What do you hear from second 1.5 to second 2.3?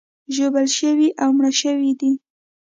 شوي دي.